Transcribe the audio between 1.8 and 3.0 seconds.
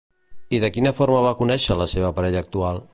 la seva parella actual?